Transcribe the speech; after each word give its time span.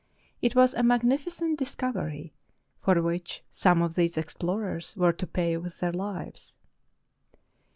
It 0.41 0.55
was 0.55 0.73
a 0.73 0.81
mag 0.81 1.03
nificent 1.03 1.57
discovery, 1.57 2.33
for 2.79 3.03
which 3.03 3.43
some 3.51 3.83
of 3.83 3.93
these 3.93 4.17
explorers 4.17 4.97
were 4.97 5.13
to 5.13 5.27
pay 5.27 5.57
with 5.57 5.79
their 5.79 5.93
lives. 5.93 6.57